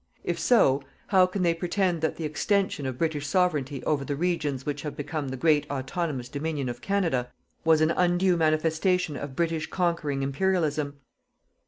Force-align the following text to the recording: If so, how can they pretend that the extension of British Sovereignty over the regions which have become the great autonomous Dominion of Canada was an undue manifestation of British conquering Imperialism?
If 0.23 0.39
so, 0.39 0.81
how 1.09 1.27
can 1.27 1.43
they 1.43 1.53
pretend 1.53 2.01
that 2.01 2.15
the 2.15 2.23
extension 2.25 2.87
of 2.87 2.97
British 2.97 3.27
Sovereignty 3.27 3.83
over 3.83 4.03
the 4.03 4.15
regions 4.15 4.65
which 4.65 4.81
have 4.81 4.97
become 4.97 5.27
the 5.27 5.37
great 5.37 5.69
autonomous 5.69 6.27
Dominion 6.27 6.69
of 6.69 6.81
Canada 6.81 7.29
was 7.63 7.81
an 7.81 7.91
undue 7.91 8.35
manifestation 8.35 9.15
of 9.15 9.35
British 9.35 9.69
conquering 9.69 10.23
Imperialism? 10.23 10.95